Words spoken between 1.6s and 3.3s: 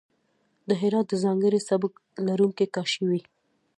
سبک لرونکی کاشي وې.